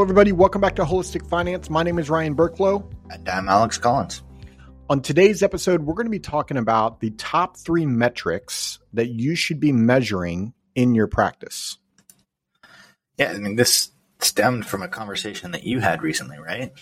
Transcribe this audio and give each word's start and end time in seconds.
Hello, 0.00 0.06
everybody. 0.06 0.32
Welcome 0.32 0.62
back 0.62 0.76
to 0.76 0.84
Holistic 0.84 1.28
Finance. 1.28 1.68
My 1.68 1.82
name 1.82 1.98
is 1.98 2.08
Ryan 2.08 2.34
Burklow. 2.34 2.90
And 3.10 3.28
I'm 3.28 3.50
Alex 3.50 3.76
Collins. 3.76 4.22
On 4.88 5.02
today's 5.02 5.42
episode, 5.42 5.82
we're 5.82 5.92
going 5.92 6.06
to 6.06 6.10
be 6.10 6.18
talking 6.18 6.56
about 6.56 7.00
the 7.00 7.10
top 7.10 7.58
three 7.58 7.84
metrics 7.84 8.78
that 8.94 9.10
you 9.10 9.34
should 9.34 9.60
be 9.60 9.72
measuring 9.72 10.54
in 10.74 10.94
your 10.94 11.06
practice. 11.06 11.76
Yeah, 13.18 13.32
I 13.32 13.38
mean, 13.40 13.56
this 13.56 13.90
stemmed 14.20 14.64
from 14.64 14.80
a 14.80 14.88
conversation 14.88 15.50
that 15.50 15.64
you 15.64 15.80
had 15.80 16.02
recently, 16.02 16.38
right? 16.38 16.72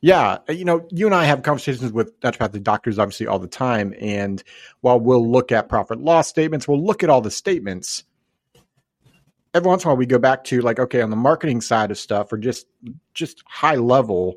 Yeah, 0.00 0.38
you 0.48 0.64
know, 0.64 0.88
you 0.90 1.04
and 1.04 1.14
I 1.14 1.26
have 1.26 1.42
conversations 1.42 1.92
with 1.92 2.18
naturopathic 2.20 2.62
doctors 2.62 2.98
obviously 2.98 3.26
all 3.26 3.38
the 3.38 3.48
time. 3.48 3.92
And 4.00 4.42
while 4.80 4.98
we'll 4.98 5.30
look 5.30 5.52
at 5.52 5.68
profit 5.68 6.00
loss 6.00 6.28
statements, 6.28 6.66
we'll 6.66 6.82
look 6.82 7.02
at 7.02 7.10
all 7.10 7.20
the 7.20 7.30
statements 7.30 8.04
every 9.56 9.68
once 9.68 9.82
in 9.82 9.88
a 9.88 9.90
while 9.90 9.96
we 9.96 10.06
go 10.06 10.18
back 10.18 10.44
to 10.44 10.60
like 10.60 10.78
okay 10.78 11.00
on 11.00 11.10
the 11.10 11.16
marketing 11.16 11.60
side 11.60 11.90
of 11.90 11.98
stuff 11.98 12.32
or 12.32 12.38
just 12.38 12.66
just 13.14 13.42
high 13.46 13.74
level 13.76 14.36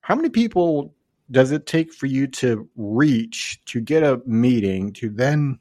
how 0.00 0.14
many 0.14 0.30
people 0.30 0.94
does 1.30 1.52
it 1.52 1.66
take 1.66 1.92
for 1.92 2.06
you 2.06 2.26
to 2.26 2.68
reach 2.76 3.60
to 3.66 3.80
get 3.80 4.02
a 4.02 4.20
meeting 4.24 4.92
to 4.94 5.10
then 5.10 5.58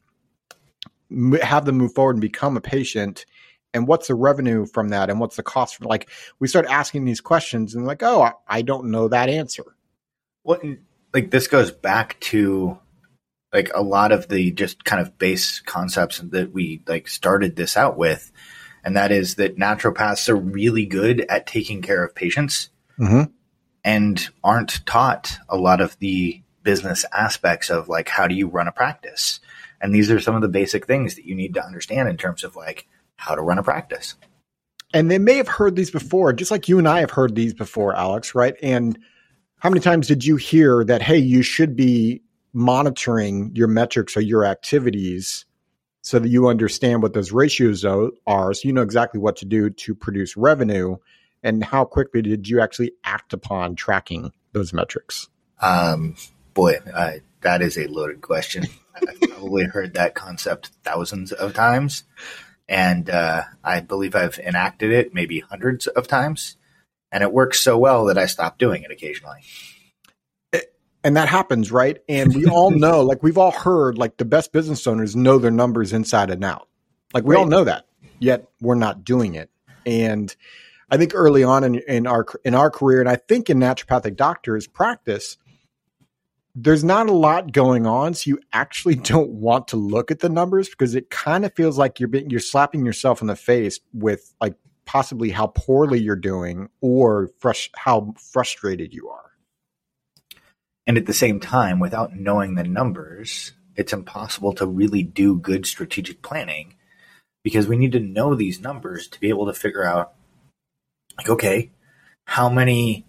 have 1.42 1.66
them 1.66 1.78
move 1.78 1.94
forward 1.94 2.16
and 2.16 2.22
become 2.22 2.58
a 2.58 2.62
patient? 2.62 3.26
And 3.74 3.88
what's 3.88 4.08
the 4.08 4.16
revenue 4.16 4.66
from 4.66 4.90
that 4.90 5.10
and 5.10 5.20
what's 5.20 5.36
the 5.36 5.44
cost 5.44 5.76
from 5.76 5.88
like 5.88 6.10
we 6.40 6.48
start 6.48 6.66
asking 6.68 7.06
these 7.06 7.22
questions 7.22 7.76
and 7.76 7.86
like 7.86 8.02
oh 8.02 8.32
i 8.48 8.62
don't 8.62 8.86
know 8.86 9.10
that 9.10 9.30
answer. 9.30 9.66
What 10.44 10.64
like 11.14 11.30
this 11.30 11.48
goes 11.48 11.72
back 11.72 12.18
to 12.22 12.80
like 13.54 13.70
a 13.76 13.82
lot 13.82 14.12
of 14.12 14.30
the 14.30 14.52
just 14.52 14.86
kind 14.86 15.02
of 15.02 15.18
base 15.18 15.60
concepts 15.60 16.20
that 16.20 16.54
we 16.54 16.82
like 16.88 17.08
started 17.08 17.56
this 17.56 17.76
out 17.76 17.98
with 17.98 18.32
and 18.88 18.96
that 18.96 19.12
is 19.12 19.36
that 19.36 19.58
naturopaths 19.58 20.30
are 20.30 20.36
really 20.38 20.86
good 20.86 21.20
at 21.28 21.46
taking 21.46 21.82
care 21.82 22.06
of 22.06 22.16
patients 22.16 22.70
mm-hmm. 22.98 23.24
and 23.84 24.30
aren't 24.46 24.86
taught 24.86 25.40
a 25.50 25.58
lot 25.58 25.82
of 25.82 26.00
the 26.00 26.42
business 26.64 27.04
aspects 27.12 27.70
of 27.70 27.90
like 27.90 28.08
how 28.08 28.30
do 28.30 28.34
you 28.34 28.48
run 28.48 28.70
a 28.70 28.72
practice? 28.72 29.42
And 29.82 29.94
these 29.94 30.10
are 30.10 30.22
some 30.22 30.36
of 30.36 30.42
the 30.42 30.48
basic 30.48 30.88
things 30.88 31.16
that 31.16 31.26
you 31.26 31.36
need 31.36 31.54
to 31.56 31.66
understand 31.66 32.08
in 32.08 32.16
terms 32.16 32.46
of 32.46 32.56
like 32.56 32.88
how 33.18 33.36
to 33.36 33.42
run 33.42 33.58
a 33.58 33.64
practice. 33.64 34.16
And 34.94 35.12
they 35.12 35.20
may 35.20 35.36
have 35.36 35.50
heard 35.50 35.76
these 35.76 35.92
before 35.92 36.32
just 36.32 36.50
like 36.50 36.70
you 36.70 36.80
and 36.80 36.88
i 36.88 37.02
have 37.02 37.12
heard 37.12 37.36
these 37.36 37.54
before 37.54 37.94
alex 37.94 38.34
right? 38.34 38.56
And 38.64 38.98
how 39.58 39.70
many 39.70 39.82
times 39.82 40.08
did 40.08 40.24
you 40.24 40.38
hear 40.38 40.86
that 40.86 41.02
hey 41.02 41.18
you 41.18 41.42
should 41.42 41.76
be 41.76 42.22
monitoring 42.54 43.52
your 43.54 43.68
metrics 43.68 44.16
or 44.16 44.22
your 44.22 44.46
activities 44.46 45.44
so 46.08 46.20
that 46.20 46.30
you 46.30 46.48
understand 46.48 47.04
what 47.04 47.14
those 47.14 47.34
ratios 47.34 47.84
are 47.84 48.54
so 48.54 48.62
you 48.64 48.72
know 48.72 48.82
exactly 48.82 49.20
what 49.20 49.36
to 49.36 49.44
do 49.44 49.70
to 49.70 49.94
produce 49.94 50.38
revenue 50.38 50.96
and 51.44 51.66
how 51.66 51.84
quickly 51.84 52.22
did 52.22 52.48
you 52.48 52.62
actually 52.62 52.94
act 53.04 53.34
upon 53.34 53.76
tracking 53.76 54.32
those 54.54 54.72
metrics? 54.72 55.28
Um, 55.62 56.16
boy 56.54 56.78
I, 56.96 57.24
that 57.42 57.62
is 57.62 57.78
a 57.78 57.88
loaded 57.88 58.22
question. 58.22 58.68
I've 58.96 59.20
probably 59.20 59.66
heard 59.66 59.96
that 59.96 60.16
concept 60.16 60.72
thousands 60.86 61.34
of 61.34 61.54
times 61.54 62.06
and 62.70 63.10
uh, 63.10 63.44
i 63.64 63.80
believe 63.80 64.16
i've 64.16 64.40
enacted 64.40 64.92
it 64.92 65.14
maybe 65.14 65.42
hundreds 65.42 65.88
of 65.88 66.08
times 66.08 66.56
and 67.12 67.22
it 67.22 67.32
works 67.32 67.60
so 67.60 67.78
well 67.78 68.06
that 68.06 68.18
i 68.18 68.26
stopped 68.26 68.60
doing 68.60 68.84
it 68.84 68.92
occasionally 68.92 69.42
and 71.08 71.16
that 71.16 71.30
happens, 71.30 71.72
right? 71.72 72.00
And 72.10 72.36
we 72.36 72.48
all 72.48 72.70
know, 72.76 73.02
like 73.02 73.24
we've 73.24 73.38
all 73.38 73.52
heard, 73.52 73.98
like 73.98 74.18
the 74.18 74.26
best 74.26 74.52
business 74.52 74.86
owners 74.86 75.16
know 75.16 75.38
their 75.38 75.52
numbers 75.52 75.94
inside 75.94 76.30
and 76.30 76.44
out. 76.44 76.68
Like 77.14 77.24
we 77.24 77.34
right. 77.34 77.40
all 77.40 77.48
know 77.48 77.64
that, 77.64 77.86
yet 78.20 78.46
we're 78.60 78.76
not 78.76 79.06
doing 79.06 79.36
it. 79.36 79.50
And 79.86 80.36
I 80.92 80.98
think 80.98 81.14
early 81.16 81.46
on 81.46 81.64
in, 81.64 81.76
in 81.76 82.08
our 82.08 82.26
in 82.44 82.54
our 82.54 82.70
career, 82.70 83.00
and 83.00 83.08
I 83.08 83.16
think 83.16 83.50
in 83.50 83.58
naturopathic 83.58 84.18
doctors 84.18 84.68
practice, 84.68 85.38
there's 86.54 86.84
not 86.84 87.08
a 87.08 87.14
lot 87.14 87.54
going 87.54 87.88
on, 87.88 88.14
so 88.14 88.32
you 88.32 88.40
actually 88.52 88.96
don't 89.14 89.30
want 89.30 89.70
to 89.70 89.78
look 89.78 90.12
at 90.12 90.20
the 90.20 90.28
numbers 90.28 90.68
because 90.68 90.94
it 90.94 91.10
kind 91.10 91.46
of 91.46 91.56
feels 91.56 91.78
like 91.78 92.02
you're 92.02 92.10
being, 92.10 92.30
you're 92.30 92.42
slapping 92.42 92.86
yourself 92.86 93.22
in 93.22 93.28
the 93.28 93.36
face 93.38 93.80
with 93.94 94.34
like 94.42 94.56
possibly 94.84 95.30
how 95.30 95.48
poorly 95.48 96.02
you're 96.02 96.18
doing 96.18 96.68
or 96.82 97.30
frus- 97.42 97.70
how 97.78 98.14
frustrated 98.20 98.94
you 98.94 99.08
are. 99.08 99.27
And 100.88 100.98
at 100.98 101.06
the 101.06 101.14
same 101.14 101.42
time, 101.42 101.80
without 101.80 102.16
knowing 102.16 102.56
the 102.56 102.64
numbers, 102.64 103.52
it's 103.76 103.94
impossible 103.94 104.54
to 104.54 104.66
really 104.66 105.04
do 105.04 105.38
good 105.38 105.66
strategic 105.66 106.22
planning 106.22 106.76
because 107.44 107.68
we 107.68 107.78
need 107.78 107.92
to 107.92 108.00
know 108.00 108.34
these 108.34 108.62
numbers 108.62 109.08
to 109.10 109.20
be 109.20 109.30
able 109.30 109.46
to 109.48 109.54
figure 109.54 109.84
out, 109.84 110.14
like, 111.18 111.30
okay, 111.30 111.72
how 112.26 112.50
many 112.50 113.06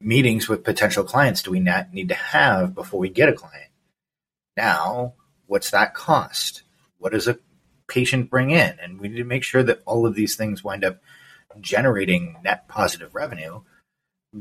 meetings 0.00 0.48
with 0.48 0.64
potential 0.64 1.02
clients 1.02 1.42
do 1.42 1.50
we 1.50 1.60
need 1.60 2.08
to 2.08 2.14
have 2.14 2.74
before 2.74 3.00
we 3.00 3.08
get 3.08 3.28
a 3.28 3.32
client? 3.32 3.70
Now, 4.56 5.14
what's 5.46 5.70
that 5.72 5.94
cost? 5.94 6.62
What 6.98 7.12
does 7.12 7.26
a 7.26 7.38
patient 7.88 8.30
bring 8.30 8.50
in? 8.50 8.76
And 8.80 9.00
we 9.00 9.08
need 9.08 9.16
to 9.16 9.24
make 9.24 9.42
sure 9.42 9.64
that 9.64 9.82
all 9.84 10.06
of 10.06 10.14
these 10.14 10.36
things 10.36 10.62
wind 10.62 10.84
up 10.84 11.00
generating 11.60 12.36
net 12.44 12.68
positive 12.68 13.14
revenue 13.14 13.62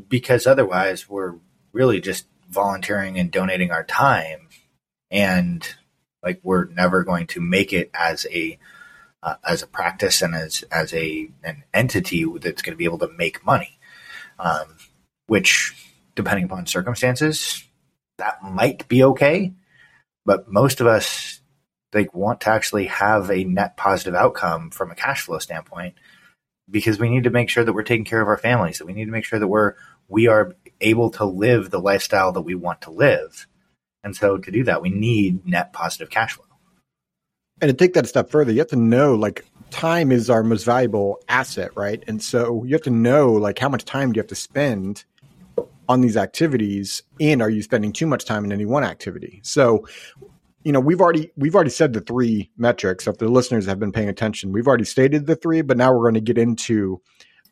because 0.07 0.47
otherwise 0.47 1.09
we're 1.09 1.35
really 1.71 1.99
just 1.99 2.25
volunteering 2.53 3.17
and 3.19 3.31
donating 3.31 3.71
our 3.71 3.83
time 3.83 4.47
and 5.11 5.75
like 6.23 6.39
we're 6.43 6.65
never 6.65 7.03
going 7.03 7.27
to 7.27 7.41
make 7.41 7.73
it 7.73 7.89
as 7.93 8.25
a 8.31 8.57
uh, 9.21 9.35
as 9.47 9.63
a 9.63 9.67
practice 9.67 10.21
and 10.21 10.35
as 10.35 10.63
as 10.71 10.93
a 10.93 11.29
an 11.43 11.63
entity 11.73 12.25
that's 12.39 12.61
going 12.61 12.73
to 12.73 12.77
be 12.77 12.85
able 12.85 12.99
to 12.99 13.09
make 13.17 13.45
money. 13.45 13.79
Um, 14.39 14.77
which 15.27 15.73
depending 16.15 16.45
upon 16.45 16.65
circumstances 16.65 17.63
that 18.17 18.43
might 18.43 18.87
be 18.87 19.03
okay 19.03 19.53
but 20.25 20.47
most 20.47 20.81
of 20.81 20.87
us 20.87 21.41
like 21.93 22.13
want 22.13 22.41
to 22.41 22.49
actually 22.49 22.85
have 22.85 23.29
a 23.29 23.43
net 23.43 23.77
positive 23.77 24.15
outcome 24.15 24.69
from 24.69 24.91
a 24.91 24.95
cash 24.95 25.21
flow 25.21 25.39
standpoint 25.39 25.95
because 26.69 26.99
we 26.99 27.09
need 27.09 27.23
to 27.23 27.29
make 27.29 27.49
sure 27.49 27.63
that 27.63 27.73
we're 27.73 27.83
taking 27.83 28.05
care 28.05 28.21
of 28.21 28.27
our 28.27 28.37
families 28.37 28.77
that 28.77 28.85
we 28.85 28.93
need 28.93 29.05
to 29.05 29.11
make 29.11 29.25
sure 29.25 29.39
that 29.39 29.47
we're 29.47 29.73
we 30.07 30.27
are 30.27 30.55
able 30.83 31.09
to 31.11 31.25
live 31.25 31.69
the 31.69 31.79
lifestyle 31.79 32.31
that 32.33 32.41
we 32.41 32.55
want 32.55 32.81
to 32.81 32.91
live. 32.91 33.47
And 34.03 34.15
so 34.15 34.37
to 34.37 34.51
do 34.51 34.63
that, 34.65 34.81
we 34.81 34.89
need 34.89 35.45
net 35.47 35.73
positive 35.73 36.09
cash 36.09 36.33
flow. 36.33 36.45
And 37.61 37.69
to 37.69 37.73
take 37.73 37.93
that 37.93 38.05
a 38.05 38.07
step 38.07 38.29
further, 38.29 38.51
you 38.51 38.59
have 38.59 38.67
to 38.69 38.75
know 38.75 39.15
like 39.15 39.45
time 39.71 40.11
is 40.11 40.29
our 40.29 40.43
most 40.43 40.65
valuable 40.65 41.19
asset, 41.29 41.71
right? 41.75 42.03
And 42.07 42.21
so 42.21 42.63
you 42.63 42.73
have 42.73 42.81
to 42.83 42.89
know 42.89 43.31
like 43.31 43.59
how 43.59 43.69
much 43.69 43.85
time 43.85 44.11
do 44.11 44.17
you 44.17 44.21
have 44.21 44.27
to 44.27 44.35
spend 44.35 45.05
on 45.87 46.01
these 46.01 46.17
activities 46.17 47.03
and 47.19 47.41
are 47.41 47.49
you 47.49 47.61
spending 47.61 47.93
too 47.93 48.07
much 48.07 48.25
time 48.25 48.45
in 48.45 48.51
any 48.51 48.65
one 48.65 48.83
activity? 48.83 49.39
So 49.43 49.87
you 50.63 50.71
know 50.71 50.79
we've 50.79 51.01
already 51.01 51.31
we've 51.35 51.55
already 51.55 51.69
said 51.69 51.93
the 51.93 52.01
three 52.01 52.49
metrics 52.57 53.07
if 53.07 53.17
the 53.17 53.27
listeners 53.27 53.65
have 53.65 53.79
been 53.79 53.91
paying 53.91 54.09
attention 54.09 54.51
we've 54.53 54.67
already 54.67 54.85
stated 54.85 55.25
the 55.25 55.35
three 55.35 55.61
but 55.61 55.77
now 55.77 55.93
we're 55.93 56.03
going 56.03 56.13
to 56.13 56.21
get 56.21 56.37
into 56.37 57.01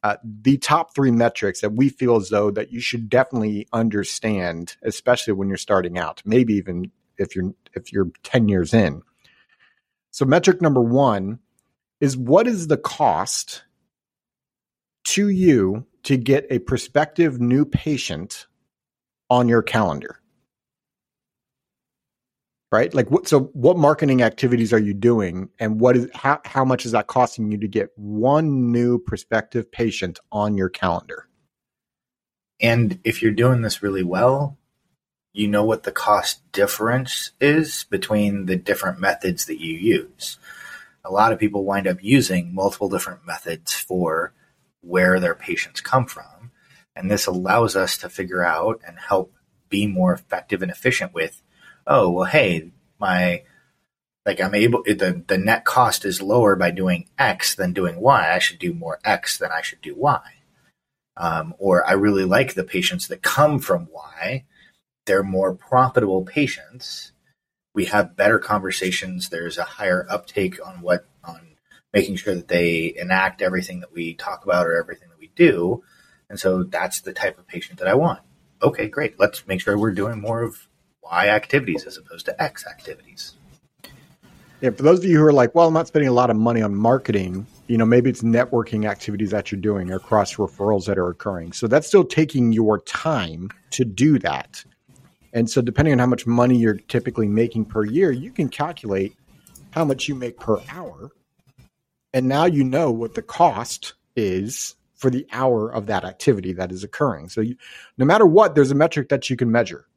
uh, 0.04 0.18
the 0.24 0.58
top 0.58 0.96
three 0.96 1.12
metrics 1.12 1.62
that 1.62 1.74
we 1.74 1.90
feel 1.90 2.16
as 2.16 2.30
though 2.30 2.50
that 2.52 2.72
you 2.72 2.80
should 2.80 3.10
definitely 3.10 3.68
understand, 3.72 4.76
especially 4.84 5.34
when 5.34 5.48
you're 5.48 5.58
starting 5.58 5.98
out, 5.98 6.22
maybe 6.26 6.54
even 6.54 6.92
if 7.18 7.36
you're 7.36 7.54
if 7.74 7.94
you're 7.94 8.10
10 8.24 8.50
years 8.50 8.74
in. 8.74 9.04
So 10.10 10.26
metric 10.26 10.62
number 10.62 10.82
one 10.82 11.40
is 12.00 12.18
what 12.18 12.48
is 12.48 12.68
the 12.68 12.78
cost 12.78 13.64
to 15.06 15.30
you 15.30 15.86
to 16.04 16.18
get 16.18 16.48
a 16.50 16.60
prospective 16.60 17.40
new 17.40 17.64
patient 17.64 18.48
on 19.30 19.48
your 19.48 19.62
calendar? 19.62 20.21
Right? 22.72 22.94
Like, 22.94 23.12
what, 23.12 23.28
so 23.28 23.52
what 23.54 23.78
marketing 23.78 24.22
activities 24.22 24.72
are 24.72 24.80
you 24.80 24.94
doing, 24.94 25.50
and 25.60 25.80
what 25.80 25.98
is 25.98 26.10
how 26.14 26.40
how 26.46 26.66
much 26.66 26.86
is 26.86 26.94
that 26.94 27.08
costing 27.08 27.52
you 27.52 27.58
to 27.60 27.68
get 27.68 27.90
one 27.96 28.72
new 28.72 28.98
prospective 28.98 29.72
patient 29.72 30.20
on 30.32 30.58
your 30.58 30.70
calendar? 30.70 31.28
And 32.62 33.00
if 33.04 33.22
you're 33.22 33.32
doing 33.32 33.62
this 33.62 33.84
really 33.84 34.04
well, 34.04 34.58
you 35.34 35.48
know 35.48 35.64
what 35.64 35.84
the 35.84 35.92
cost 35.92 36.52
difference 36.52 37.32
is 37.40 37.86
between 37.90 38.46
the 38.46 38.56
different 38.56 39.00
methods 39.00 39.46
that 39.46 39.60
you 39.60 39.74
use. 39.76 40.38
A 41.04 41.12
lot 41.12 41.32
of 41.32 41.40
people 41.40 41.66
wind 41.66 41.88
up 41.88 41.98
using 42.02 42.54
multiple 42.54 42.90
different 42.90 43.26
methods 43.26 43.74
for 43.74 44.34
where 44.82 45.20
their 45.20 45.34
patients 45.34 45.82
come 45.82 46.06
from. 46.06 46.52
And 46.96 47.10
this 47.10 47.26
allows 47.26 47.76
us 47.76 47.98
to 48.00 48.10
figure 48.10 48.44
out 48.44 48.82
and 48.86 49.00
help 49.00 49.34
be 49.70 49.88
more 49.88 50.14
effective 50.14 50.62
and 50.62 50.70
efficient 50.70 51.14
with 51.14 51.42
oh 51.92 52.10
well 52.10 52.26
hey 52.26 52.72
my 53.00 53.44
like 54.26 54.40
i'm 54.42 54.56
able 54.56 54.84
the 54.84 55.24
the 55.28 55.38
net 55.38 55.66
cost 55.66 56.06
is 56.06 56.22
lower 56.22 56.56
by 56.56 56.72
doing 56.72 57.08
x 57.18 57.56
than 57.56 57.74
doing 57.74 58.00
y 58.00 58.34
i 58.34 58.40
should 58.40 58.60
do 58.60 58.74
more 58.74 59.00
x 59.04 59.38
than 59.38 59.52
i 59.52 59.62
should 59.62 59.82
do 59.82 59.96
y 59.96 60.22
um, 61.18 61.54
or 61.58 61.88
i 61.88 61.92
really 61.92 62.26
like 62.26 62.54
the 62.54 62.64
patients 62.64 63.08
that 63.08 63.22
come 63.22 63.60
from 63.60 63.88
y 63.92 64.44
they're 65.06 65.24
more 65.24 65.54
profitable 65.54 66.24
patients 66.24 67.12
we 67.74 67.86
have 67.86 68.18
better 68.18 68.40
conversations 68.40 69.30
there's 69.30 69.58
a 69.58 69.64
higher 69.64 70.06
uptake 70.10 70.58
on 70.66 70.82
what 70.82 71.06
on 71.24 71.40
making 71.94 72.16
sure 72.16 72.36
that 72.36 72.48
they 72.48 72.94
enact 72.98 73.42
everything 73.42 73.80
that 73.82 73.94
we 73.94 74.14
talk 74.14 74.44
about 74.44 74.66
or 74.66 74.78
everything 74.78 75.10
that 75.10 75.20
we 75.20 75.22
we 75.22 75.32
do. 75.36 75.84
And 76.30 76.40
so 76.40 76.64
that's 76.64 77.02
the 77.02 77.14
type 77.14 77.38
of 77.38 77.48
patient 77.48 77.80
that 77.80 77.88
I 77.88 77.94
want. 77.94 78.22
Okay, 78.62 78.88
great. 78.88 79.20
Let's 79.20 79.48
make 79.48 79.62
sure 79.62 79.78
we're 79.78 79.92
doing 79.92 80.20
more 80.20 80.42
of 80.42 80.68
Y 81.04 81.28
activities 81.28 81.86
as 81.86 81.98
opposed 81.98 82.26
to 82.26 82.42
X 82.42 82.66
activities. 82.68 83.36
Yeah, 84.62 84.70
for 84.70 84.84
those 84.84 85.00
of 85.00 85.06
you 85.06 85.18
who 85.18 85.26
are 85.26 85.34
like, 85.34 85.56
well, 85.56 85.68
I'm 85.68 85.74
not 85.74 85.88
spending 85.88 86.10
a 86.10 86.14
lot 86.14 86.30
of 86.30 86.36
money 86.36 86.62
on 86.62 86.76
marketing, 86.76 87.48
you 87.68 87.78
know, 87.78 87.86
maybe 87.86 88.12
it's 88.12 88.22
networking 88.22 88.88
activities 88.88 89.32
that 89.32 89.52
you're 89.52 89.60
doing 89.60 89.92
or 89.92 89.98
cross 89.98 90.36
referrals 90.36 90.86
that 90.86 91.00
are 91.00 91.10
occurring. 91.10 91.54
So 91.54 91.68
that's 91.68 91.88
still 91.88 92.04
taking 92.04 92.52
your 92.52 92.80
time 92.82 93.50
to 93.72 93.84
do 93.84 94.20
that. 94.20 94.64
And 95.34 95.50
so 95.50 95.62
depending 95.62 95.94
on 95.94 96.00
how 96.00 96.06
much 96.06 96.28
money 96.28 96.58
you're 96.58 96.76
typically 96.76 97.28
making 97.28 97.66
per 97.66 97.86
year, 97.86 98.12
you 98.12 98.32
can 98.32 98.50
calculate 98.50 99.16
how 99.72 99.86
much 99.86 100.08
you 100.08 100.14
make 100.14 100.40
per 100.40 100.60
hour. 100.70 101.10
And 102.14 102.28
now 102.28 102.46
you 102.46 102.64
know 102.64 102.92
what 102.92 103.16
the 103.16 103.22
cost 103.22 103.94
is 104.16 104.76
for 104.94 105.10
the 105.10 105.26
hour 105.32 105.70
of 105.74 105.88
that 105.88 106.04
activity 106.04 106.54
that 106.54 106.72
is 106.72 106.84
occurring. 106.84 107.30
So 107.30 107.42
you, 107.42 107.56
no 107.98 108.06
matter 108.06 108.26
what, 108.26 108.54
there's 108.54 108.70
a 108.70 108.76
metric 108.76 109.10
that 109.10 109.30
you 109.30 109.38
can 109.38 109.52
measure. 109.52 109.88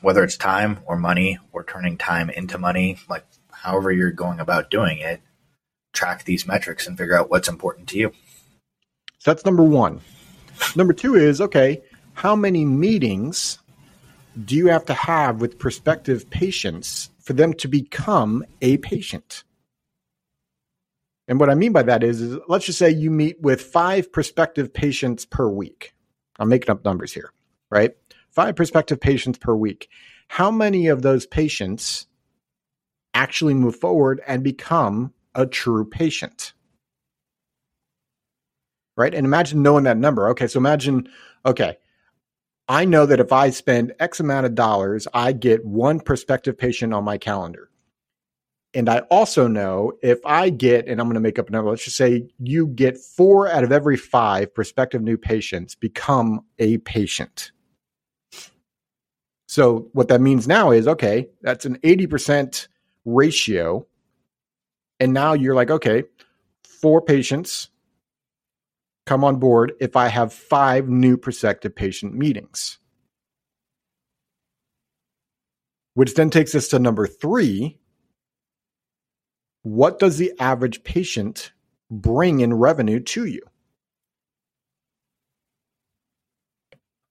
Whether 0.00 0.24
it's 0.24 0.36
time 0.36 0.80
or 0.86 0.96
money 0.96 1.38
or 1.52 1.64
turning 1.64 1.96
time 1.96 2.30
into 2.30 2.58
money, 2.58 2.98
like 3.08 3.24
however 3.52 3.92
you're 3.92 4.10
going 4.10 4.40
about 4.40 4.70
doing 4.70 4.98
it, 4.98 5.20
track 5.92 6.24
these 6.24 6.46
metrics 6.46 6.86
and 6.86 6.98
figure 6.98 7.16
out 7.16 7.30
what's 7.30 7.48
important 7.48 7.88
to 7.90 7.98
you. 7.98 8.12
So 9.18 9.30
that's 9.32 9.44
number 9.44 9.62
one. 9.62 10.00
Number 10.74 10.92
two 10.92 11.14
is 11.14 11.40
okay, 11.40 11.82
how 12.14 12.34
many 12.34 12.64
meetings 12.64 13.58
do 14.44 14.56
you 14.56 14.66
have 14.68 14.84
to 14.86 14.94
have 14.94 15.40
with 15.40 15.58
prospective 15.58 16.28
patients 16.30 17.10
for 17.20 17.32
them 17.32 17.52
to 17.54 17.68
become 17.68 18.44
a 18.60 18.76
patient? 18.78 19.44
And 21.28 21.38
what 21.38 21.50
I 21.50 21.54
mean 21.54 21.72
by 21.72 21.82
that 21.82 22.02
is, 22.02 22.20
is 22.20 22.38
let's 22.48 22.66
just 22.66 22.78
say 22.78 22.90
you 22.90 23.10
meet 23.10 23.40
with 23.40 23.60
five 23.60 24.10
prospective 24.10 24.72
patients 24.72 25.24
per 25.24 25.48
week. 25.48 25.92
I'm 26.38 26.48
making 26.48 26.70
up 26.70 26.84
numbers 26.84 27.12
here, 27.12 27.32
right? 27.70 27.96
Five 28.30 28.56
prospective 28.56 29.00
patients 29.00 29.38
per 29.38 29.54
week. 29.54 29.88
How 30.28 30.50
many 30.50 30.88
of 30.88 31.02
those 31.02 31.26
patients 31.26 32.06
actually 33.14 33.54
move 33.54 33.76
forward 33.76 34.20
and 34.26 34.44
become 34.44 35.12
a 35.34 35.46
true 35.46 35.84
patient? 35.84 36.52
Right? 38.96 39.14
And 39.14 39.24
imagine 39.24 39.62
knowing 39.62 39.84
that 39.84 39.96
number. 39.96 40.28
Okay, 40.30 40.46
so 40.46 40.58
imagine, 40.58 41.08
okay, 41.46 41.78
I 42.68 42.84
know 42.84 43.06
that 43.06 43.20
if 43.20 43.32
I 43.32 43.50
spend 43.50 43.94
X 43.98 44.20
amount 44.20 44.44
of 44.46 44.54
dollars, 44.54 45.08
I 45.14 45.32
get 45.32 45.64
one 45.64 46.00
prospective 46.00 46.58
patient 46.58 46.92
on 46.92 47.04
my 47.04 47.16
calendar. 47.16 47.70
And 48.74 48.90
I 48.90 48.98
also 49.10 49.48
know 49.48 49.92
if 50.02 50.18
I 50.26 50.50
get, 50.50 50.86
and 50.86 51.00
I'm 51.00 51.06
going 51.06 51.14
to 51.14 51.20
make 51.20 51.38
up 51.38 51.48
a 51.48 51.52
number, 51.52 51.70
let's 51.70 51.84
just 51.84 51.96
say 51.96 52.28
you 52.38 52.66
get 52.66 52.98
four 52.98 53.48
out 53.48 53.64
of 53.64 53.72
every 53.72 53.96
five 53.96 54.52
prospective 54.52 55.00
new 55.00 55.16
patients 55.16 55.74
become 55.74 56.44
a 56.58 56.76
patient. 56.78 57.52
So 59.48 59.88
what 59.94 60.08
that 60.08 60.20
means 60.20 60.46
now 60.46 60.70
is 60.70 60.86
okay, 60.86 61.28
that's 61.40 61.64
an 61.64 61.78
80% 61.78 62.68
ratio. 63.06 63.86
And 65.00 65.14
now 65.14 65.32
you're 65.32 65.54
like, 65.54 65.70
okay, 65.70 66.04
four 66.64 67.00
patients 67.00 67.70
come 69.06 69.24
on 69.24 69.36
board 69.36 69.72
if 69.80 69.96
I 69.96 70.08
have 70.08 70.34
five 70.34 70.86
new 70.88 71.16
prospective 71.16 71.74
patient 71.74 72.14
meetings. 72.14 72.78
Which 75.94 76.14
then 76.14 76.28
takes 76.28 76.54
us 76.54 76.68
to 76.68 76.78
number 76.78 77.06
three, 77.06 77.78
what 79.62 79.98
does 79.98 80.18
the 80.18 80.32
average 80.38 80.84
patient 80.84 81.52
bring 81.90 82.40
in 82.40 82.52
revenue 82.52 83.00
to 83.00 83.24
you? 83.24 83.40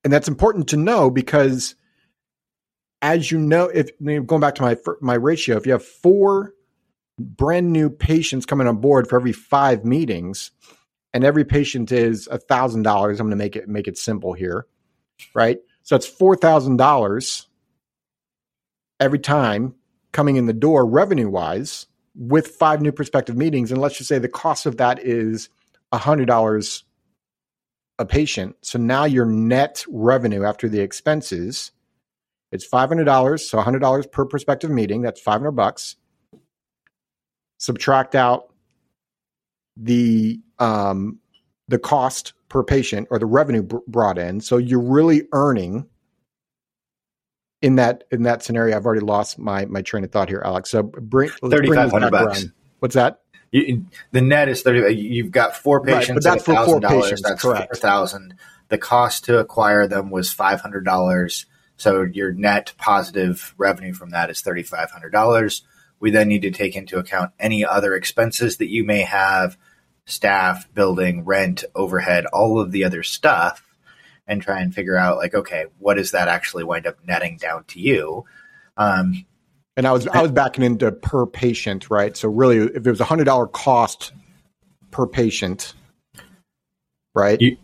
And 0.04 0.14
that's 0.14 0.28
important 0.28 0.70
to 0.70 0.78
know 0.78 1.10
because 1.10 1.76
as 3.02 3.32
you 3.32 3.40
know, 3.40 3.66
if 3.66 3.90
going 4.00 4.42
back 4.42 4.56
to 4.56 4.62
my 4.62 4.78
my 5.02 5.16
ratio, 5.16 5.58
if 5.58 5.66
you 5.66 5.72
have 5.74 5.86
four 5.86 6.54
brand 7.20 7.72
new 7.72 7.90
patients 7.90 8.46
coming 8.46 8.68
on 8.68 8.78
board 8.78 9.08
for 9.08 9.18
every 9.18 9.34
five 9.34 9.86
meetings, 9.86 10.52
and 11.14 11.24
every 11.24 11.46
patient 11.46 11.92
is 11.92 12.28
a 12.28 12.38
thousand 12.38 12.84
dollars, 12.84 13.20
I'm 13.20 13.28
going 13.28 13.38
to 13.38 13.44
make 13.44 13.56
it 13.56 13.68
make 13.68 13.88
it 13.88 13.98
simple 13.98 14.34
here, 14.34 14.68
right? 15.34 15.60
So 15.84 15.96
that's 15.96 16.08
four 16.08 16.36
thousand 16.36 16.78
dollars 16.78 17.48
every 19.00 19.20
time 19.20 19.76
coming 20.12 20.36
in 20.36 20.48
the 20.48 20.54
door, 20.54 20.86
revenue 20.86 21.30
wise, 21.30 21.86
with 22.16 22.48
five 22.48 22.82
new 22.82 22.92
prospective 22.92 23.38
meetings, 23.38 23.72
and 23.72 23.80
let's 23.80 23.98
just 23.98 24.08
say 24.08 24.18
the 24.18 24.28
cost 24.28 24.66
of 24.66 24.78
that 24.78 25.00
is 25.04 25.50
$100 25.94 26.84
a 28.00 28.06
patient. 28.06 28.56
So 28.62 28.80
now 28.80 29.06
your 29.06 29.26
net 29.26 29.86
revenue 29.88 30.44
after 30.44 30.68
the 30.68 30.80
expenses, 30.80 31.72
it's 32.52 32.68
$500, 32.68 33.40
so 33.40 33.58
$100 33.58 34.12
per 34.12 34.26
prospective 34.26 34.70
meeting, 34.70 35.02
that's 35.02 35.20
500 35.20 35.52
bucks. 35.52 35.96
Subtract 37.58 38.16
out 38.16 38.54
the 39.76 40.40
um, 40.60 41.20
the 41.68 41.80
cost 41.80 42.34
per 42.50 42.64
patient 42.64 43.08
or 43.12 43.20
the 43.20 43.26
revenue 43.26 43.64
br- 43.64 43.78
brought 43.88 44.18
in. 44.18 44.42
So 44.42 44.58
you're 44.58 44.80
really 44.80 45.24
earning 45.34 45.88
in 47.62 47.76
that 47.76 48.04
in 48.12 48.24
that 48.24 48.44
scenario, 48.44 48.76
I've 48.76 48.86
already 48.86 49.02
lost 49.02 49.40
my 49.40 49.66
my 49.66 49.82
train 49.82 50.04
of 50.04 50.12
thought 50.12 50.30
here, 50.30 50.42
Alex. 50.46 50.70
So 50.70 50.84
bring 50.84 51.30
thirty 51.30 51.74
five 51.74 51.92
hundred 51.92 52.12
bucks. 52.12 52.44
Around. 52.44 52.54
What's 52.80 52.96
that? 52.96 53.22
You, 53.52 53.86
the 54.12 54.22
net 54.22 54.50
is 54.50 54.62
thirty. 54.62 54.94
You've 54.96 55.32
got 55.32 55.56
four 55.56 55.82
patients, 55.84 56.10
right, 56.10 56.16
but 56.16 56.24
that's 56.24 56.44
for 56.44 56.66
four 56.66 56.82
patients. 56.82 57.22
That's 57.24 57.42
correct. 57.42 57.76
four 57.76 57.82
thousand. 57.82 58.36
The 58.70 58.78
cost 58.78 59.26
to 59.26 59.40
acquire 59.40 59.88
them 59.88 60.12
was 60.12 60.32
five 60.32 60.62
hundred 60.62 60.86
dollars. 60.86 61.46
So 61.78 62.04
your 62.04 62.34
net 62.34 62.74
positive 62.78 63.54
revenue 63.58 63.94
from 63.94 64.10
that 64.10 64.30
is 64.30 64.42
thirty 64.42 64.64
five 64.64 64.92
hundred 64.92 65.12
dollars. 65.12 65.64
We 66.00 66.12
then 66.12 66.28
need 66.28 66.44
to 66.44 66.52
take 66.52 66.76
into 66.76 67.00
account 67.00 67.32
any 67.40 67.66
other 67.66 67.96
expenses 67.96 68.58
that 68.58 68.70
you 68.70 68.84
may 68.84 69.02
have, 69.02 69.58
staff, 70.06 70.72
building, 70.74 71.26
rent, 71.26 71.64
overhead, 71.74 72.26
all 72.28 72.60
of 72.60 72.72
the 72.72 72.84
other 72.84 73.02
stuff 73.02 73.64
and 74.28 74.42
try 74.42 74.60
and 74.60 74.76
figure 74.76 74.98
out 74.98 75.18
like, 75.18 75.34
okay, 75.34 75.66
what 75.80 75.96
does 75.96 76.12
that 76.12 76.28
actually 76.28 76.64
wind 76.64 76.86
up 76.86 76.98
netting 77.06 77.38
down 77.38 77.64
to 77.66 77.80
you? 77.80 78.26
Um, 78.76 79.26
and 79.76 79.88
I 79.88 79.92
was 79.92 80.08
I 80.08 80.22
was 80.22 80.32
backing 80.32 80.64
into 80.64 80.92
per 80.92 81.26
patient, 81.26 81.90
right? 81.90 82.18
So 82.18 82.28
really, 82.28 82.58
if 82.58 82.86
it 82.86 82.90
was 82.90 83.00
a 83.00 83.06
hundred 83.06 83.26
dollar 83.26 83.48
cost 83.48 84.12
per 84.92 85.06
patient, 85.06 85.74
right? 87.14 87.40
You, 87.40 87.58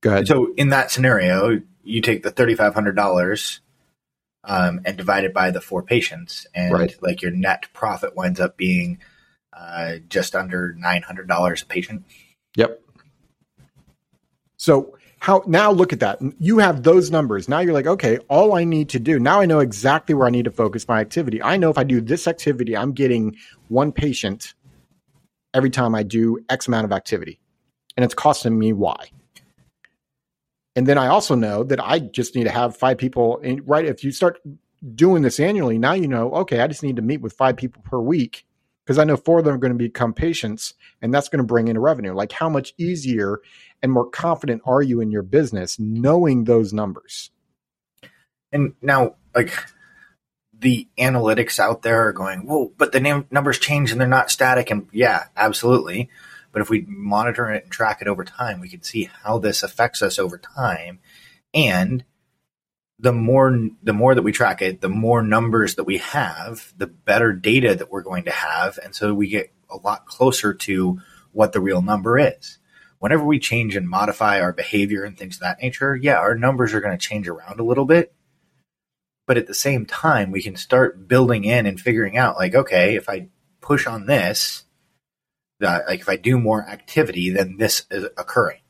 Go 0.00 0.10
ahead. 0.10 0.28
So 0.28 0.52
in 0.54 0.68
that 0.68 0.92
scenario, 0.92 1.60
you 1.86 2.00
take 2.00 2.22
the 2.22 2.30
thirty 2.30 2.54
five 2.54 2.74
hundred 2.74 2.96
dollars 2.96 3.60
um, 4.44 4.80
and 4.84 4.96
divide 4.96 5.24
it 5.24 5.34
by 5.34 5.50
the 5.50 5.60
four 5.60 5.82
patients, 5.82 6.46
and 6.54 6.72
right. 6.72 6.96
like 7.02 7.22
your 7.22 7.30
net 7.30 7.66
profit 7.72 8.14
winds 8.14 8.40
up 8.40 8.56
being 8.56 8.98
uh, 9.52 9.96
just 10.08 10.34
under 10.34 10.74
nine 10.74 11.02
hundred 11.02 11.28
dollars 11.28 11.62
a 11.62 11.66
patient. 11.66 12.04
Yep. 12.56 12.80
So 14.56 14.96
how 15.18 15.42
now 15.46 15.72
look 15.72 15.92
at 15.92 16.00
that. 16.00 16.20
You 16.38 16.58
have 16.58 16.82
those 16.82 17.10
numbers. 17.10 17.48
Now 17.48 17.60
you're 17.60 17.72
like, 17.72 17.86
okay, 17.86 18.18
all 18.28 18.54
I 18.54 18.64
need 18.64 18.90
to 18.90 18.98
do, 18.98 19.18
now 19.18 19.40
I 19.40 19.46
know 19.46 19.60
exactly 19.60 20.14
where 20.14 20.26
I 20.26 20.30
need 20.30 20.44
to 20.44 20.50
focus 20.50 20.86
my 20.86 21.00
activity. 21.00 21.42
I 21.42 21.56
know 21.56 21.70
if 21.70 21.78
I 21.78 21.84
do 21.84 22.00
this 22.00 22.28
activity, 22.28 22.76
I'm 22.76 22.92
getting 22.92 23.36
one 23.68 23.92
patient 23.92 24.54
every 25.52 25.70
time 25.70 25.94
I 25.94 26.02
do 26.02 26.38
X 26.48 26.68
amount 26.68 26.84
of 26.84 26.92
activity. 26.92 27.40
And 27.96 28.04
it's 28.04 28.14
costing 28.14 28.58
me 28.58 28.72
Y. 28.72 29.10
And 30.76 30.86
then 30.86 30.98
I 30.98 31.08
also 31.08 31.34
know 31.34 31.64
that 31.64 31.82
I 31.82 31.98
just 31.98 32.36
need 32.36 32.44
to 32.44 32.50
have 32.50 32.76
five 32.76 32.98
people 32.98 33.40
right. 33.64 33.86
If 33.86 34.04
you 34.04 34.12
start 34.12 34.38
doing 34.94 35.22
this 35.22 35.40
annually, 35.40 35.78
now 35.78 35.94
you 35.94 36.06
know, 36.06 36.30
okay, 36.32 36.60
I 36.60 36.66
just 36.66 36.82
need 36.82 36.96
to 36.96 37.02
meet 37.02 37.22
with 37.22 37.32
five 37.32 37.56
people 37.56 37.82
per 37.82 37.98
week 37.98 38.46
because 38.84 38.98
I 38.98 39.04
know 39.04 39.16
four 39.16 39.38
of 39.38 39.46
them 39.46 39.54
are 39.54 39.58
going 39.58 39.72
to 39.72 39.78
become 39.78 40.12
patients 40.12 40.74
and 41.00 41.12
that's 41.12 41.30
going 41.30 41.38
to 41.38 41.46
bring 41.46 41.68
in 41.68 41.78
revenue. 41.78 42.12
Like 42.12 42.30
how 42.30 42.50
much 42.50 42.74
easier 42.76 43.40
and 43.82 43.90
more 43.90 44.08
confident 44.08 44.62
are 44.66 44.82
you 44.82 45.00
in 45.00 45.10
your 45.10 45.22
business 45.22 45.78
knowing 45.78 46.44
those 46.44 46.74
numbers? 46.74 47.30
And 48.52 48.74
now, 48.82 49.16
like 49.34 49.52
the 50.58 50.88
analytics 50.98 51.58
out 51.58 51.82
there 51.82 52.06
are 52.06 52.12
going, 52.12 52.46
whoa, 52.46 52.72
but 52.76 52.92
the 52.92 53.00
name, 53.00 53.26
numbers 53.30 53.58
change 53.58 53.92
and 53.92 54.00
they're 54.00 54.08
not 54.08 54.30
static. 54.30 54.70
And 54.70 54.88
yeah, 54.92 55.24
absolutely. 55.36 56.10
But 56.56 56.62
if 56.62 56.70
we 56.70 56.86
monitor 56.88 57.50
it 57.50 57.64
and 57.64 57.70
track 57.70 58.00
it 58.00 58.08
over 58.08 58.24
time, 58.24 58.60
we 58.60 58.70
can 58.70 58.82
see 58.82 59.10
how 59.22 59.36
this 59.36 59.62
affects 59.62 60.00
us 60.00 60.18
over 60.18 60.38
time. 60.38 61.00
And 61.52 62.02
the 62.98 63.12
more 63.12 63.68
the 63.82 63.92
more 63.92 64.14
that 64.14 64.22
we 64.22 64.32
track 64.32 64.62
it, 64.62 64.80
the 64.80 64.88
more 64.88 65.20
numbers 65.20 65.74
that 65.74 65.84
we 65.84 65.98
have, 65.98 66.72
the 66.78 66.86
better 66.86 67.34
data 67.34 67.74
that 67.74 67.90
we're 67.90 68.00
going 68.00 68.24
to 68.24 68.30
have, 68.30 68.78
and 68.82 68.94
so 68.94 69.12
we 69.12 69.28
get 69.28 69.52
a 69.68 69.76
lot 69.76 70.06
closer 70.06 70.54
to 70.54 70.98
what 71.32 71.52
the 71.52 71.60
real 71.60 71.82
number 71.82 72.18
is. 72.18 72.56
Whenever 73.00 73.26
we 73.26 73.38
change 73.38 73.76
and 73.76 73.86
modify 73.86 74.40
our 74.40 74.54
behavior 74.54 75.04
and 75.04 75.18
things 75.18 75.36
of 75.36 75.40
that 75.40 75.60
nature, 75.60 75.94
yeah, 75.94 76.16
our 76.16 76.34
numbers 76.34 76.72
are 76.72 76.80
going 76.80 76.96
to 76.96 77.06
change 77.06 77.28
around 77.28 77.60
a 77.60 77.64
little 77.64 77.84
bit. 77.84 78.14
But 79.26 79.36
at 79.36 79.46
the 79.46 79.52
same 79.52 79.84
time, 79.84 80.30
we 80.30 80.42
can 80.42 80.56
start 80.56 81.06
building 81.06 81.44
in 81.44 81.66
and 81.66 81.78
figuring 81.78 82.16
out 82.16 82.38
like, 82.38 82.54
okay, 82.54 82.96
if 82.96 83.10
I 83.10 83.28
push 83.60 83.86
on 83.86 84.06
this, 84.06 84.62
that 85.60 85.86
like 85.86 86.00
if 86.00 86.08
I 86.08 86.16
do 86.16 86.38
more 86.38 86.66
activity, 86.66 87.30
then 87.30 87.56
this 87.58 87.86
is 87.90 88.04
occurring. 88.16 88.60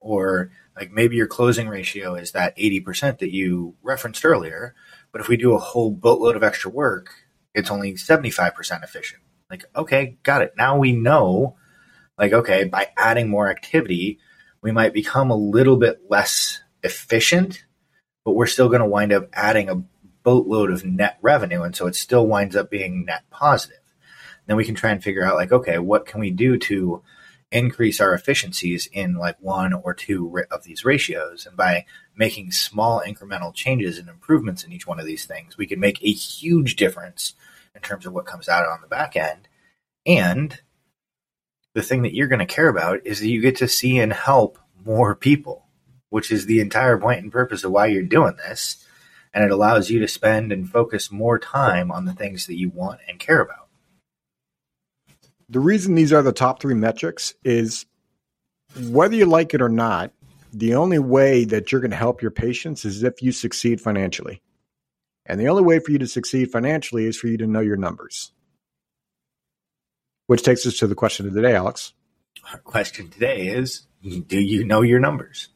Or 0.00 0.50
like 0.76 0.90
maybe 0.92 1.16
your 1.16 1.26
closing 1.26 1.68
ratio 1.68 2.14
is 2.14 2.32
that 2.32 2.56
80% 2.56 3.18
that 3.18 3.34
you 3.34 3.74
referenced 3.82 4.24
earlier, 4.24 4.74
but 5.12 5.20
if 5.20 5.28
we 5.28 5.36
do 5.36 5.54
a 5.54 5.58
whole 5.58 5.90
boatload 5.90 6.36
of 6.36 6.42
extra 6.42 6.70
work, 6.70 7.10
it's 7.54 7.70
only 7.70 7.94
75% 7.94 8.84
efficient. 8.84 9.22
Like, 9.50 9.64
okay, 9.74 10.18
got 10.22 10.42
it. 10.42 10.54
Now 10.56 10.78
we 10.78 10.92
know, 10.92 11.56
like, 12.16 12.32
okay, 12.32 12.64
by 12.64 12.88
adding 12.96 13.28
more 13.28 13.50
activity, 13.50 14.20
we 14.62 14.70
might 14.70 14.94
become 14.94 15.30
a 15.30 15.36
little 15.36 15.76
bit 15.76 16.02
less 16.08 16.60
efficient, 16.82 17.64
but 18.24 18.32
we're 18.32 18.46
still 18.46 18.68
going 18.68 18.80
to 18.80 18.86
wind 18.86 19.12
up 19.12 19.28
adding 19.32 19.68
a 19.68 19.82
boatload 20.22 20.70
of 20.70 20.84
net 20.84 21.18
revenue. 21.22 21.62
And 21.62 21.74
so 21.74 21.86
it 21.86 21.96
still 21.96 22.26
winds 22.26 22.54
up 22.54 22.70
being 22.70 23.04
net 23.04 23.24
positive. 23.30 23.79
Then 24.50 24.56
we 24.56 24.64
can 24.64 24.74
try 24.74 24.90
and 24.90 25.00
figure 25.00 25.24
out, 25.24 25.36
like, 25.36 25.52
okay, 25.52 25.78
what 25.78 26.06
can 26.06 26.18
we 26.18 26.32
do 26.32 26.58
to 26.58 27.04
increase 27.52 28.00
our 28.00 28.14
efficiencies 28.14 28.88
in 28.92 29.14
like 29.14 29.36
one 29.40 29.72
or 29.72 29.94
two 29.94 30.42
of 30.50 30.64
these 30.64 30.84
ratios. 30.84 31.46
And 31.46 31.56
by 31.56 31.84
making 32.16 32.50
small 32.50 33.00
incremental 33.06 33.54
changes 33.54 33.96
and 33.96 34.08
improvements 34.08 34.64
in 34.64 34.72
each 34.72 34.88
one 34.88 35.00
of 35.00 35.06
these 35.06 35.24
things, 35.24 35.56
we 35.56 35.68
can 35.68 35.78
make 35.78 36.02
a 36.02 36.10
huge 36.12 36.74
difference 36.74 37.34
in 37.76 37.80
terms 37.80 38.06
of 38.06 38.12
what 38.12 38.26
comes 38.26 38.48
out 38.48 38.66
on 38.66 38.80
the 38.80 38.88
back 38.88 39.14
end. 39.14 39.46
And 40.04 40.60
the 41.74 41.82
thing 41.82 42.02
that 42.02 42.14
you're 42.14 42.26
going 42.26 42.40
to 42.40 42.46
care 42.46 42.68
about 42.68 43.00
is 43.04 43.20
that 43.20 43.28
you 43.28 43.40
get 43.40 43.56
to 43.58 43.68
see 43.68 43.98
and 44.00 44.12
help 44.12 44.58
more 44.84 45.14
people, 45.14 45.66
which 46.08 46.32
is 46.32 46.46
the 46.46 46.58
entire 46.60 46.98
point 46.98 47.22
and 47.22 47.32
purpose 47.32 47.62
of 47.62 47.72
why 47.72 47.86
you're 47.86 48.02
doing 48.02 48.36
this. 48.36 48.84
And 49.32 49.44
it 49.44 49.52
allows 49.52 49.90
you 49.90 50.00
to 50.00 50.08
spend 50.08 50.50
and 50.50 50.68
focus 50.68 51.12
more 51.12 51.38
time 51.38 51.92
on 51.92 52.04
the 52.04 52.12
things 52.12 52.46
that 52.46 52.58
you 52.58 52.68
want 52.70 53.00
and 53.08 53.20
care 53.20 53.40
about 53.40 53.59
the 55.50 55.60
reason 55.60 55.94
these 55.94 56.12
are 56.12 56.22
the 56.22 56.32
top 56.32 56.62
three 56.62 56.74
metrics 56.74 57.34
is 57.44 57.84
whether 58.88 59.16
you 59.16 59.26
like 59.26 59.52
it 59.52 59.60
or 59.60 59.68
not, 59.68 60.12
the 60.52 60.74
only 60.76 61.00
way 61.00 61.44
that 61.44 61.70
you're 61.70 61.80
going 61.80 61.90
to 61.90 61.96
help 61.96 62.22
your 62.22 62.30
patients 62.30 62.84
is 62.84 63.02
if 63.02 63.20
you 63.20 63.32
succeed 63.32 63.80
financially. 63.80 64.40
And 65.26 65.40
the 65.40 65.48
only 65.48 65.62
way 65.62 65.80
for 65.80 65.90
you 65.90 65.98
to 65.98 66.06
succeed 66.06 66.50
financially 66.50 67.04
is 67.04 67.16
for 67.16 67.26
you 67.26 67.36
to 67.38 67.46
know 67.46 67.60
your 67.60 67.76
numbers. 67.76 68.32
Which 70.28 70.42
takes 70.42 70.64
us 70.66 70.78
to 70.78 70.86
the 70.86 70.94
question 70.94 71.26
of 71.26 71.34
the 71.34 71.42
day, 71.42 71.54
Alex. 71.54 71.92
Our 72.52 72.58
question 72.58 73.10
today 73.10 73.48
is 73.48 73.86
Do 74.02 74.40
you 74.40 74.64
know 74.64 74.82
your 74.82 75.00
numbers? 75.00 75.48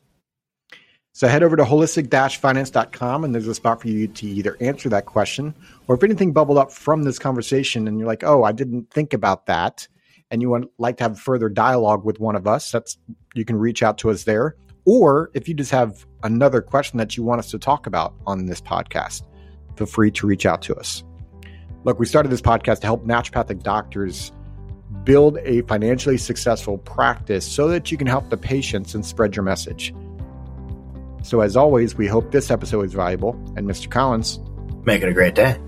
So 1.17 1.29
head 1.29 1.45
over 1.45 1.55
to 1.55 1.63
holistic-finance.com 1.63 3.23
and 3.23 3.33
there's 3.33 3.47
a 3.47 3.55
spot 3.55 3.81
for 3.81 3.87
you 3.87 4.09
to 4.09 4.27
either 4.27 4.57
answer 4.61 4.89
that 4.89 5.07
question 5.07 5.55
or 5.87 5.95
if 5.95 6.03
anything 6.03 6.33
bubbled 6.33 6.59
up 6.59 6.73
from 6.73 7.05
this 7.05 7.21
conversation 7.21 7.87
and 7.87 8.01
you're 8.01 8.09
like, 8.09 8.25
oh, 8.25 8.43
I 8.43 8.51
didn't 8.51 8.91
think 8.91 9.13
about 9.15 9.47
that, 9.47 9.87
and 10.33 10.43
you 10.43 10.51
would 10.51 10.67
like 10.79 10.97
to 10.97 11.05
have 11.05 11.21
further 11.21 11.49
dialogue 11.49 12.05
with 12.05 12.19
one 12.19 12.35
of 12.35 12.49
us, 12.49 12.73
that's 12.73 12.99
you 13.37 13.45
can 13.45 13.55
reach 13.55 13.81
out 13.81 13.97
to 13.99 14.11
us 14.11 14.25
there. 14.25 14.57
Or 14.87 15.31
if 15.35 15.47
you 15.47 15.55
just 15.55 15.71
have 15.71 16.05
another 16.25 16.61
question 16.61 16.99
that 16.99 17.17
you 17.17 17.23
want 17.23 17.39
us 17.39 17.51
to 17.53 17.61
talk 17.61 17.87
about 17.87 18.15
on 18.27 18.47
this 18.47 18.61
podcast, 18.61 19.23
feel 19.77 19.87
free 19.87 20.11
to 20.11 20.27
reach 20.27 20.47
out 20.47 20.63
to 20.63 20.75
us. 20.75 21.05
Look, 21.85 22.01
we 22.01 22.07
started 22.07 22.31
this 22.33 22.43
podcast 22.43 22.81
to 22.81 22.87
help 22.89 23.07
naturopathic 23.07 23.63
doctors 23.63 24.33
build 25.05 25.39
a 25.45 25.63
financially 25.63 26.19
successful 26.19 26.79
practice 26.79 27.47
so 27.47 27.69
that 27.69 27.93
you 27.93 27.99
can 27.99 28.09
help 28.09 28.31
the 28.31 28.37
patients 28.37 28.97
and 28.97 29.07
spread 29.07 29.37
your 29.37 29.45
message. 29.45 29.95
So, 31.25 31.41
as 31.41 31.57
always, 31.57 31.97
we 31.97 32.07
hope 32.07 32.31
this 32.31 32.51
episode 32.51 32.85
is 32.85 32.93
valuable. 32.93 33.33
And 33.57 33.67
Mr. 33.67 33.91
Collins, 33.91 34.41
make 34.85 35.03
it 35.03 35.09
a 35.09 35.13
great 35.15 35.35
day. 35.35 35.59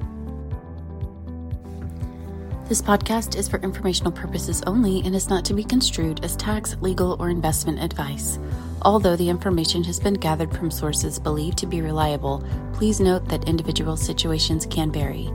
This 2.68 2.82
podcast 2.82 3.38
is 3.38 3.48
for 3.48 3.58
informational 3.60 4.12
purposes 4.12 4.62
only 4.66 5.00
and 5.00 5.14
is 5.16 5.30
not 5.30 5.46
to 5.46 5.54
be 5.54 5.64
construed 5.64 6.22
as 6.22 6.36
tax, 6.36 6.76
legal, 6.82 7.16
or 7.18 7.30
investment 7.30 7.82
advice. 7.82 8.38
Although 8.82 9.16
the 9.16 9.30
information 9.30 9.82
has 9.84 9.98
been 9.98 10.14
gathered 10.14 10.54
from 10.54 10.70
sources 10.70 11.18
believed 11.18 11.56
to 11.58 11.66
be 11.66 11.80
reliable, 11.80 12.44
please 12.74 13.00
note 13.00 13.26
that 13.28 13.48
individual 13.48 13.96
situations 13.96 14.66
can 14.66 14.92
vary. 14.92 15.30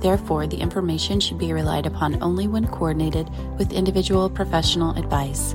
Therefore, 0.00 0.46
the 0.46 0.56
information 0.56 1.20
should 1.20 1.38
be 1.38 1.52
relied 1.52 1.84
upon 1.84 2.22
only 2.22 2.48
when 2.48 2.66
coordinated 2.68 3.28
with 3.58 3.72
individual 3.72 4.30
professional 4.30 4.96
advice. 4.96 5.54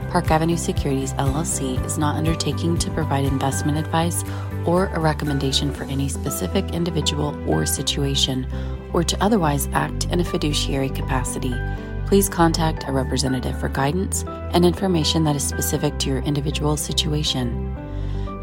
Park 0.11 0.29
Avenue 0.29 0.57
Securities 0.57 1.13
LLC 1.13 1.83
is 1.85 1.97
not 1.97 2.17
undertaking 2.17 2.77
to 2.79 2.91
provide 2.91 3.23
investment 3.23 3.77
advice 3.77 4.25
or 4.65 4.87
a 4.87 4.99
recommendation 4.99 5.73
for 5.73 5.85
any 5.85 6.09
specific 6.09 6.65
individual 6.71 7.33
or 7.49 7.65
situation, 7.65 8.45
or 8.91 9.05
to 9.05 9.23
otherwise 9.23 9.69
act 9.71 10.07
in 10.07 10.19
a 10.19 10.25
fiduciary 10.25 10.89
capacity. 10.89 11.55
Please 12.07 12.27
contact 12.27 12.89
a 12.89 12.91
representative 12.91 13.57
for 13.57 13.69
guidance 13.69 14.25
and 14.53 14.65
information 14.65 15.23
that 15.23 15.37
is 15.37 15.47
specific 15.47 15.97
to 15.99 16.09
your 16.09 16.19
individual 16.23 16.75
situation. 16.75 17.73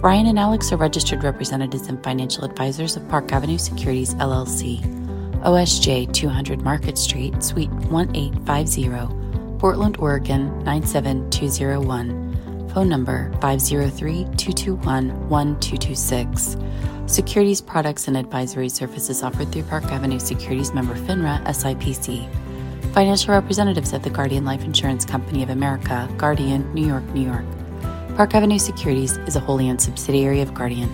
Ryan 0.00 0.28
and 0.28 0.38
Alex 0.38 0.72
are 0.72 0.78
registered 0.78 1.22
representatives 1.22 1.88
and 1.88 2.02
financial 2.02 2.44
advisors 2.44 2.96
of 2.96 3.06
Park 3.10 3.30
Avenue 3.30 3.58
Securities 3.58 4.14
LLC, 4.14 4.80
OSJ 5.42 6.14
200 6.14 6.62
Market 6.62 6.96
Street, 6.96 7.42
Suite 7.42 7.70
1850. 7.70 9.17
Portland, 9.58 9.96
Oregon 9.98 10.64
97201. 10.64 12.70
Phone 12.70 12.88
number 12.88 13.32
503 13.40 14.24
221 14.36 15.28
1226. 15.28 16.56
Securities 17.06 17.60
products 17.60 18.06
and 18.06 18.16
advisory 18.16 18.68
services 18.68 19.22
offered 19.22 19.50
through 19.50 19.64
Park 19.64 19.84
Avenue 19.86 20.20
Securities 20.20 20.72
member 20.72 20.94
FINRA 20.94 21.42
SIPC. 21.44 22.28
Financial 22.92 23.34
representatives 23.34 23.92
of 23.92 24.02
the 24.02 24.10
Guardian 24.10 24.44
Life 24.44 24.64
Insurance 24.64 25.04
Company 25.04 25.42
of 25.42 25.50
America, 25.50 26.08
Guardian, 26.16 26.72
New 26.72 26.86
York, 26.86 27.04
New 27.14 27.26
York. 27.26 27.44
Park 28.14 28.34
Avenue 28.34 28.58
Securities 28.58 29.16
is 29.26 29.36
a 29.36 29.40
wholly 29.40 29.70
owned 29.70 29.80
subsidiary 29.80 30.40
of 30.40 30.54
Guardian. 30.54 30.88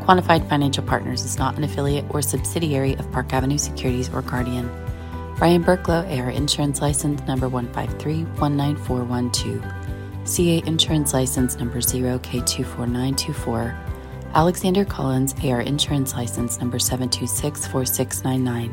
Quantified 0.00 0.48
Financial 0.48 0.84
Partners 0.84 1.24
is 1.24 1.38
not 1.38 1.56
an 1.56 1.64
affiliate 1.64 2.04
or 2.10 2.20
subsidiary 2.20 2.94
of 2.94 3.10
Park 3.12 3.32
Avenue 3.32 3.58
Securities 3.58 4.12
or 4.12 4.22
Guardian. 4.22 4.68
Ryan 5.42 5.64
Burklow, 5.64 6.06
AR 6.06 6.30
Insurance 6.30 6.80
License 6.80 7.20
Number 7.26 7.50
153-19412. 7.50 10.24
CA 10.24 10.62
Insurance 10.64 11.12
License 11.12 11.56
Number 11.56 11.78
0K24924. 11.78 13.76
Alexander 14.34 14.84
Collins, 14.84 15.34
AR 15.42 15.62
Insurance 15.62 16.14
License 16.14 16.60
Number 16.60 16.78
7264699. 16.78 18.72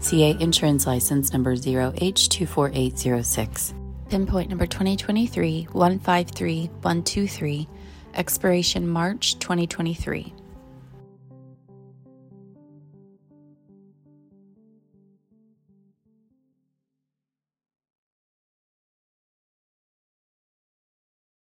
CA 0.00 0.36
Insurance 0.40 0.84
License 0.84 1.32
Number 1.32 1.54
0H24806. 1.54 3.74
Pinpoint 4.08 4.48
number 4.48 4.66
2023 4.66 5.68
153123. 5.72 7.68
Expiration 8.14 8.88
March 8.88 9.38
2023. 9.38 10.34